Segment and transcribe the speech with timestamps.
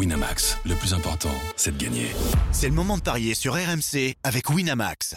[0.00, 2.06] Winamax, le plus important, c'est de gagner.
[2.52, 5.14] C'est le moment de parier sur RMC avec Winamax.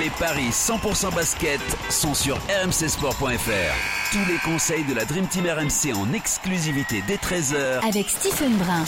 [0.00, 4.12] Les paris 100% basket sont sur rmcsport.fr.
[4.12, 8.84] Tous les conseils de la Dream Team RMC en exclusivité dès 13h avec Stephen Brun.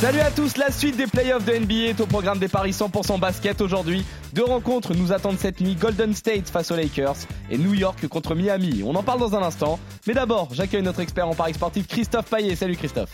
[0.00, 3.18] Salut à tous, la suite des playoffs de NBA est au programme des paris 100%
[3.18, 4.04] basket aujourd'hui.
[4.32, 7.16] Deux rencontres nous attendent cette nuit, Golden State face aux Lakers
[7.50, 8.84] et New York contre Miami.
[8.86, 12.30] On en parle dans un instant, mais d'abord j'accueille notre expert en paris sportif Christophe
[12.30, 12.54] Paillet.
[12.54, 13.10] Salut Christophe.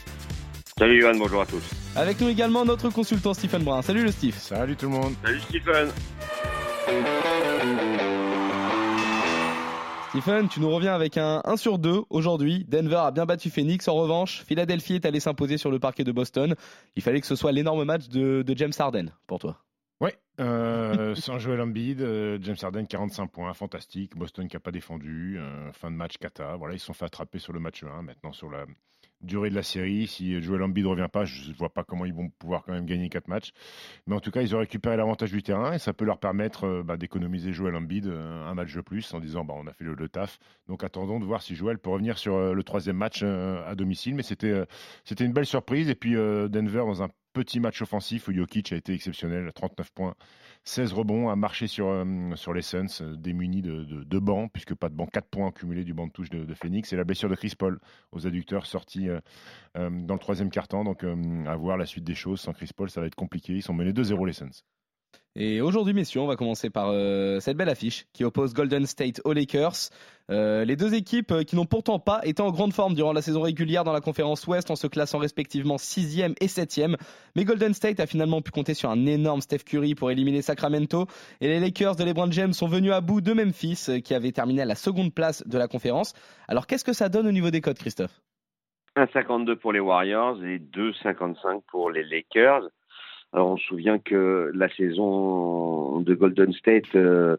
[0.79, 1.71] Salut Yohan, bonjour à tous.
[1.97, 3.81] Avec nous également notre consultant Stephen Brun.
[3.81, 4.35] Salut le Steve.
[4.35, 5.15] Salut tout le monde.
[5.25, 5.89] Salut Stephen.
[10.11, 12.67] Stephen, tu nous reviens avec un 1 sur 2 aujourd'hui.
[12.69, 13.89] Denver a bien battu Phoenix.
[13.89, 16.55] En revanche, Philadelphie est allé s'imposer sur le parquet de Boston.
[16.95, 19.57] Il fallait que ce soit l'énorme match de, James Harden pour toi.
[20.03, 24.15] Oui, euh, sans Joel Embiid, euh, James Harden 45 points, fantastique.
[24.15, 26.57] Boston qui n'a pas défendu, euh, fin de match kata.
[26.57, 28.03] Voilà, ils se sont fait attraper sur le match 1.
[28.03, 28.67] Maintenant sur la
[29.21, 30.07] durée de la série.
[30.07, 32.73] Si Joel Embiid ne revient pas, je ne vois pas comment ils vont pouvoir quand
[32.73, 33.53] même gagner 4 matchs.
[34.07, 36.65] Mais en tout cas, ils ont récupéré l'avantage du terrain et ça peut leur permettre
[36.65, 39.73] euh, bah, d'économiser Joel Embiid euh, un match de plus en disant bah, on a
[39.73, 40.39] fait le, taf.
[40.69, 44.15] Donc attendons de voir si Joel peut revenir sur euh, le troisième match à domicile.
[44.15, 44.67] Mais c'était
[45.21, 45.89] une belle surprise.
[45.89, 50.15] Et puis Denver dans un petit match offensif où Jokic a été exceptionnel, 39 points,
[50.65, 54.75] 16 rebonds, a marché sur, euh, sur les Suns, euh, démunis de, de, bancs, puisque
[54.75, 57.29] pas de banc, 4 points cumulés du banc de touche de, Phoenix, et la blessure
[57.29, 57.79] de Chris Paul
[58.13, 59.21] aux adducteurs sorti euh,
[59.75, 60.83] dans le troisième quart-temps.
[60.85, 62.41] Donc à voir la suite des choses.
[62.41, 63.53] Sans Chris Paul, ça va être compliqué.
[63.53, 64.63] Ils sont menés 2-0 les Suns.
[65.39, 69.21] Et aujourd'hui, messieurs, on va commencer par euh, cette belle affiche qui oppose Golden State
[69.27, 69.91] aux Lakers.
[70.31, 73.21] Euh, les deux équipes euh, qui n'ont pourtant pas été en grande forme durant la
[73.21, 76.97] saison régulière dans la conférence Ouest en se classant respectivement 6e et 7e.
[77.37, 81.05] Mais Golden State a finalement pu compter sur un énorme Steph Curry pour éliminer Sacramento.
[81.43, 84.63] Et les Lakers de LeBron James sont venus à bout de Memphis qui avait terminé
[84.63, 86.15] à la seconde place de la conférence.
[86.49, 88.23] Alors qu'est-ce que ça donne au niveau des codes, Christophe?
[88.97, 92.71] 1,52 pour les Warriors et 2,55 pour les Lakers.
[93.33, 97.37] Alors on se souvient que la saison de Golden State euh,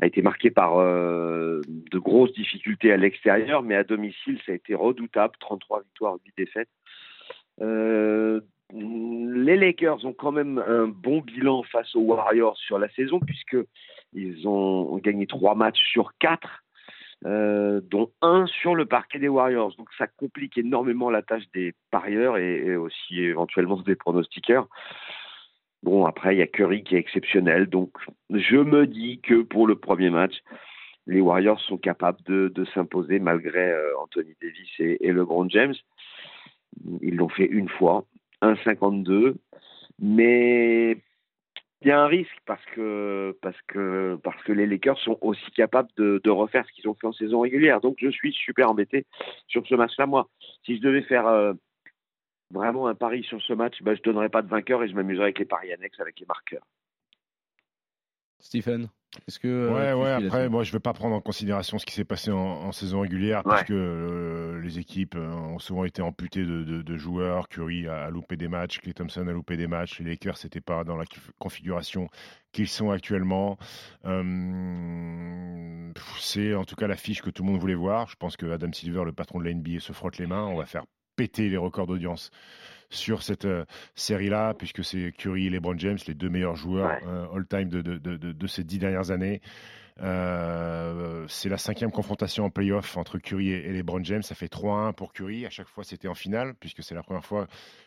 [0.00, 4.54] a été marquée par euh, de grosses difficultés à l'extérieur, mais à domicile ça a
[4.54, 6.70] été redoutable, 33 victoires, 8 défaites.
[7.60, 8.40] Euh,
[8.72, 13.56] les Lakers ont quand même un bon bilan face aux Warriors sur la saison puisque
[14.12, 16.64] ils ont gagné trois matchs sur quatre.
[17.22, 19.74] dont un sur le parquet des Warriors.
[19.76, 24.68] Donc ça complique énormément la tâche des parieurs et aussi éventuellement des pronostiqueurs.
[25.82, 27.66] Bon, après, il y a Curry qui est exceptionnel.
[27.66, 27.90] Donc,
[28.30, 30.34] je me dis que pour le premier match,
[31.06, 35.74] les Warriors sont capables de, s'imposer malgré euh, Anthony Davis et, LeBron James.
[37.00, 38.04] Ils l'ont fait une fois,
[38.42, 39.34] 1,52.
[40.00, 40.98] Mais
[41.82, 45.50] il y a un risque parce que, parce que, parce que les Lakers sont aussi
[45.52, 47.80] capables de, refaire ce qu'ils ont fait en saison régulière.
[47.80, 49.06] Donc, je suis super embêté
[49.46, 50.28] sur ce match-là, moi.
[50.64, 51.26] Si je devais faire.
[51.26, 51.54] Euh,
[52.50, 54.94] vraiment un pari sur ce match, bah, je ne donnerai pas de vainqueur et je
[54.94, 56.66] m'amuserai avec les paris annexes, avec les marqueurs.
[58.38, 58.88] Stephen
[59.26, 60.26] est-ce que euh, ouais, ouais.
[60.26, 63.00] Après, moi, je ne vais pas prendre en considération ce qui s'est passé en, saison
[63.00, 67.48] régulière, parce que euh, les équipes euh, ont souvent été amputées de, joueurs.
[67.48, 70.00] Curry a, loupé des matchs, Clay Thompson a loupé des matchs.
[70.00, 71.04] Les Lakers n'étaient pas dans la
[71.38, 72.08] configuration
[72.52, 73.58] qu'ils sont actuellement.
[76.18, 78.08] c'est en tout cas l'affiche que tout le monde voulait voir.
[78.08, 80.44] Je pense que Adam Silver, le patron de la NBA, se frotte les mains.
[80.44, 80.84] On va faire
[81.16, 82.30] péter les records d'audience
[82.90, 87.26] sur cette euh, série-là, puisque c'est Curry et LeBron James, les deux meilleurs joueurs euh,
[87.34, 89.40] all-time de, de, de, de, ces dix dernières années.
[90.02, 94.22] Euh, c'est la cinquième confrontation en playoff entre Curry et, LeBron James.
[94.22, 95.46] Ça fait 3-1 pour Curry.
[95.46, 97.46] À chaque fois, c'était en finale, puisque c'est la première fois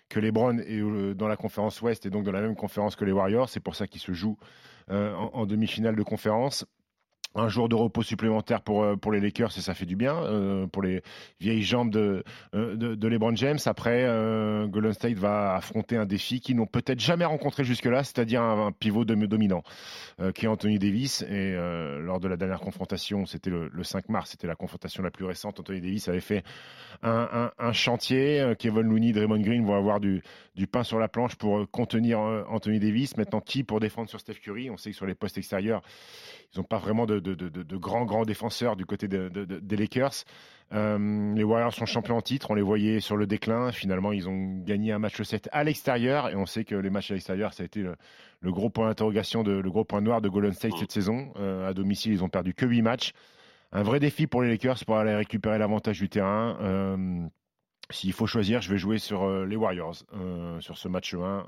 [0.10, 0.82] que LeBron est
[1.16, 3.48] dans la conférence Ouest et donc dans la même conférence que les Warriors.
[3.48, 4.38] C'est pour ça qu'il se joue
[4.90, 6.66] en, en demi-finale de conférence
[7.36, 10.16] un jour de repos supplémentaire pour, euh, pour les Lakers et ça fait du bien
[10.16, 11.02] euh, pour les
[11.40, 12.24] vieilles jambes de,
[12.56, 13.60] euh, de, LeBron James.
[13.66, 14.04] Après,
[14.70, 19.04] Golden State va affronter un défi qu'ils n'ont peut-être jamais rencontré jusque-là, c'est-à-dire un, pivot
[19.06, 19.64] dominant
[20.36, 21.24] qui est Anthony Davis.
[21.24, 25.26] Et lors de la dernière confrontation, c'était le, 5 mars, c'était la confrontation la plus
[25.26, 25.60] récente.
[25.60, 26.44] Anthony Davis avait fait
[27.02, 28.54] un, un, chantier.
[28.60, 30.22] Kevin Looney, Draymond Green vont avoir du,
[30.56, 33.18] du pain sur la planche pour contenir Anthony Davis.
[33.18, 34.70] Maintenant, qui pour défendre sur Steph Curry?
[34.70, 35.82] On sait que sur les postes extérieurs,
[36.54, 40.26] ils n'ont pas vraiment de, de, grands, grands défenseurs du côté des Lakers.
[40.72, 43.72] Euh, les Warriors sont champions en titre, on les voyait sur le déclin.
[43.72, 47.12] Finalement, ils ont gagné un match 7 à l'extérieur et on sait que les matchs
[47.12, 50.54] à l'extérieur, ça a été le, gros point d'interrogation, le gros point noir de Golden
[50.54, 51.34] State cette saison.
[51.38, 53.14] Euh, à domicile, ils ont perdu que 8 matchs.
[53.72, 56.58] Un vrai défi pour les Lakers pour aller récupérer l'avantage du terrain.
[56.62, 57.28] Euh,
[57.92, 59.96] s'il faut choisir, je vais jouer sur les Warriors
[60.60, 61.46] sur ce match 1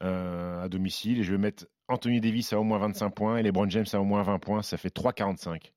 [0.00, 3.68] à domicile et je vais mettre Anthony Davis a au moins 25 points et LeBron
[3.68, 4.62] James a au moins 20 points.
[4.62, 5.72] Ça fait 3,45.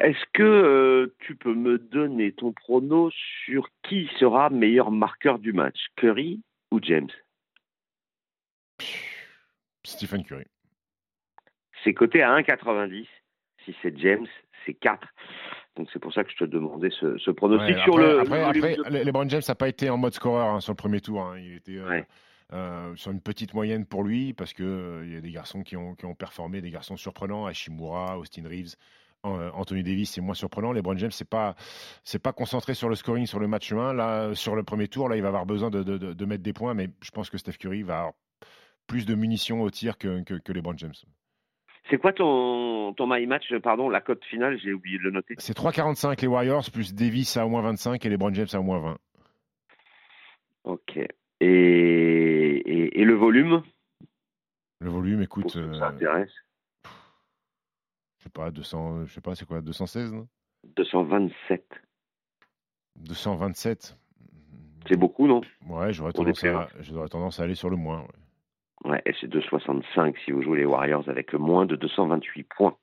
[0.00, 3.10] Est-ce que euh, tu peux me donner ton prono
[3.44, 6.40] sur qui sera meilleur marqueur du match, Curry
[6.70, 7.10] ou James?
[9.84, 10.44] Stephen Curry.
[11.82, 13.06] C'est coté à 1,90.
[13.64, 14.26] Si c'est James,
[14.64, 15.06] c'est 4.
[15.78, 18.20] Donc c'est pour ça que je te demandais ce, ce pronostic Ouais, sur après, le.
[18.20, 20.76] après, après, de- les- LeBron James n'a pas été en mode scoreur hein, sur le
[20.76, 21.22] premier tour.
[21.22, 21.38] hein.
[21.38, 22.06] Il était euh, Ouais.
[22.52, 25.62] euh, sur une petite moyenne pour lui parce que euh, il y a des garçons
[25.62, 28.74] qui ont, qui ont performé, des garçons surprenants, Hashimura, Austin Reeves.
[29.24, 30.72] An- Anthony Davis, c'est moins surprenant.
[30.72, 31.54] LeBron James, c'est pas,
[32.04, 33.92] c'est pas concentré sur le scoring sur le match 1.
[33.92, 36.72] Là, sur le premier tour, là, il va avoir besoin de- de mettre des points,
[36.74, 38.12] mais je pense que Steph Curry va avoir
[38.86, 40.94] plus de munitions au tir que, que, que LeBron James.
[41.90, 45.34] C'est quoi ton, ton my match Pardon, la cote finale, j'ai oublié de le noter.
[45.38, 48.62] C'est 3,45 les Warriors, plus Davis à au moins 25 et LeBron James à au
[48.62, 48.98] moins 20.
[50.64, 50.96] Ok.
[50.96, 51.06] Et,
[51.40, 53.62] et, et le volume?
[54.80, 56.32] Le volume, écoute, que euh, ça intéresse
[58.18, 60.28] je sais pas, 200, je sais pas, c'est quoi, 216, non?
[60.76, 61.64] 227.
[62.96, 63.96] 227.
[64.88, 65.40] C'est beaucoup, non?
[65.66, 68.00] Ouais, j'aurais tendance, à, j'aurais tendance à aller sur le moins.
[68.00, 68.08] ouais.
[68.84, 72.76] Ouais, et c'est 2,65 si vous jouez les Warriors avec moins de 228 points.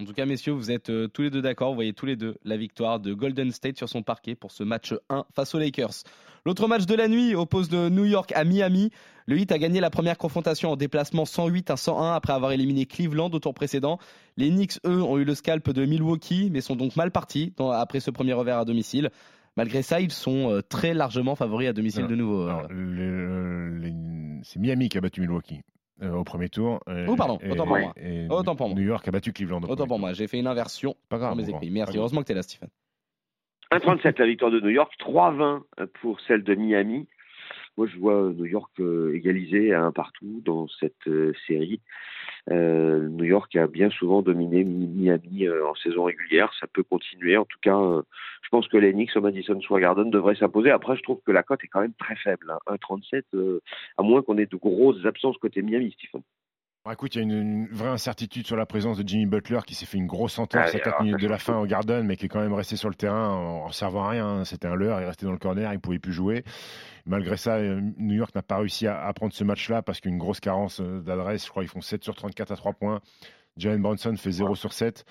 [0.00, 1.68] En tout cas, messieurs, vous êtes euh, tous les deux d'accord.
[1.68, 4.64] Vous voyez tous les deux la victoire de Golden State sur son parquet pour ce
[4.64, 6.02] match 1 face aux Lakers.
[6.44, 8.90] L'autre match de la nuit oppose de New York à Miami.
[9.26, 12.84] Le Heat a gagné la première confrontation en déplacement 108 à 101 après avoir éliminé
[12.84, 13.98] Cleveland au tour précédent.
[14.36, 18.00] Les Knicks, eux, ont eu le scalp de Milwaukee, mais sont donc mal partis après
[18.00, 19.10] ce premier revers à domicile.
[19.56, 22.08] Malgré ça, ils sont euh, très largement favoris à domicile Non.
[22.08, 22.48] de nouveau.
[22.48, 23.90] euh.
[24.44, 25.60] C'est Miami qui a battu Milwaukee
[26.02, 26.80] euh, au premier tour.
[26.88, 27.92] euh, Oh, pardon, autant pour moi.
[27.96, 28.76] et Autant pour moi.
[28.78, 29.60] New York a battu Cleveland.
[29.60, 29.98] au Autant pour tour.
[30.00, 31.30] moi, j'ai fait une inversion Pas grave.
[31.36, 31.70] dans mes écrits.
[31.70, 32.68] Merci, heureusement que tu es là, Stephen.
[33.72, 35.62] 1,37 la victoire de New York, 3,20
[36.00, 37.06] pour celle de Miami.
[37.78, 41.80] Moi, je vois New York euh, égalisé à un partout dans cette euh, série.
[42.50, 46.52] Euh, New York a bien souvent dominé Mi- Miami euh, en saison régulière.
[46.58, 47.36] Ça peut continuer.
[47.36, 48.02] En tout cas, euh,
[48.42, 50.70] je pense que les Knicks au Madison Square Garden devraient s'imposer.
[50.70, 52.50] Après, je trouve que la cote est quand même très faible.
[52.50, 52.58] hein.
[52.74, 53.60] 1,37, euh,
[53.96, 56.22] à moins qu'on ait de grosses absences côté Miami, Stephen.
[56.84, 59.60] Bon, écoute, il y a une, une vraie incertitude sur la présence de Jimmy Butler
[59.64, 61.64] qui s'est fait une grosse entorse Ah, à 4 alors, minutes de la fin au
[61.64, 64.26] Garden, mais qui est quand même resté sur le terrain en, en servant à rien.
[64.26, 64.44] hein.
[64.44, 66.42] C'était un leurre, il est resté dans le corner, il ne pouvait plus jouer.
[67.06, 70.18] Malgré ça, euh, New York n'a pas réussi à, à prendre ce match-là parce qu'une
[70.18, 71.44] grosse carence euh, d'adresse.
[71.46, 73.00] Je crois qu'ils font 7 sur 34 à 3 points.
[73.56, 75.04] Jalen Bronson fait 0 sur 7.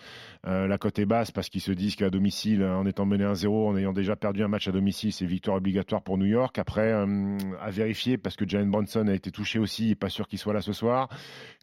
[0.47, 3.47] Euh, la cote est basse parce qu'ils se disent qu'à domicile, en étant mené 1-0,
[3.47, 6.57] en ayant déjà perdu un match à domicile, c'est victoire obligatoire pour New York.
[6.57, 10.27] Après, euh, à vérifier parce que Jalen Bronson a été touché aussi et pas sûr
[10.27, 11.09] qu'il soit là ce soir.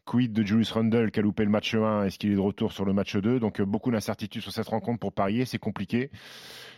[0.05, 2.71] Quid de Julius Randle qui a loupé le match 1 Est-ce qu'il est de retour
[2.71, 6.09] sur le match 2 Donc euh, beaucoup d'incertitudes sur cette rencontre pour parier, c'est compliqué.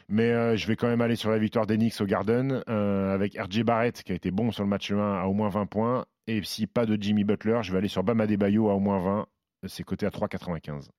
[0.10, 3.38] Mais euh, je vais quand même aller sur la victoire d'Enix au Garden euh, avec
[3.40, 6.06] RJ Barrett qui a été bon sur le match 1 à au moins 20 points.
[6.28, 9.00] Et si pas de Jimmy Butler, je vais aller sur Bama Bayo à au moins
[9.00, 9.28] 20.
[9.68, 10.90] C'est coté à 3,95.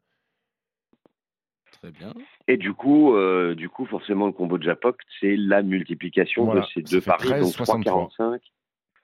[1.73, 2.12] Très bien.
[2.47, 6.61] Et du coup, euh, du coup, forcément, le combo de Japoc, c'est la multiplication Voilà,
[6.61, 8.41] de ces ça deux paris, 13, donc 3,45.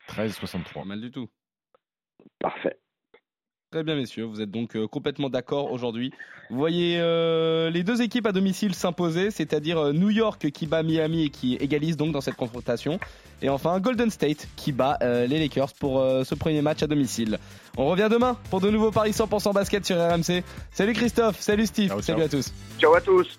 [0.08, 0.74] 13,63.
[0.74, 1.28] Pas mal du tout.
[2.38, 2.78] Parfait.
[3.70, 4.24] Très bien, messieurs.
[4.24, 6.10] Vous êtes donc euh, complètement d'accord aujourd'hui.
[6.48, 10.82] Vous voyez euh, les deux équipes à domicile s'imposer, c'est-à-dire euh, New York qui bat
[10.82, 12.98] Miami et qui égalise donc dans cette confrontation.
[13.42, 16.86] Et enfin, Golden State qui bat euh, les Lakers pour euh, ce premier match à
[16.86, 17.38] domicile.
[17.76, 20.42] On revient demain pour de nouveaux paris 100% basket sur RMC.
[20.72, 22.26] Salut Christophe, salut Steve, Ciao, salut ciao.
[22.26, 22.52] à tous.
[22.78, 23.38] Ciao à tous.